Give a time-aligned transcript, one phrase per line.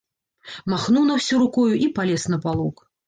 [0.71, 2.87] Махнуў на ўсё рукою і палез на палок.